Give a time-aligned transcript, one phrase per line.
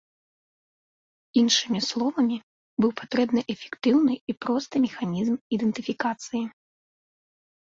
[1.41, 2.37] Іншымі словамі,
[2.85, 6.43] быў патрэбны эфектыўны і просты механізм ідэнтыфікацыі.